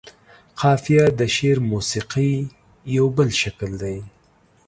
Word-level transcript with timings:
قافيه 0.59 1.05
د 1.19 1.21
شعر 1.35 1.57
موسيقۍ 1.71 2.31
يو 2.95 3.05
بل 3.17 3.29
شکل 3.41 3.71
دى. 3.81 3.97